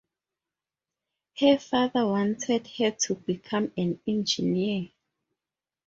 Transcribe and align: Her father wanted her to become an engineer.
Her 1.39 1.59
father 1.59 2.07
wanted 2.07 2.65
her 2.79 2.89
to 2.89 3.13
become 3.13 3.71
an 3.77 3.99
engineer. 4.07 4.89